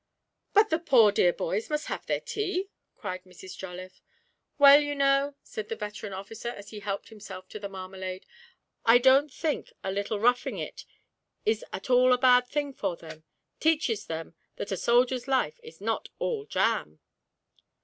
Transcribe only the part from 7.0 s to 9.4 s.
himself to the marmalade, 'I don't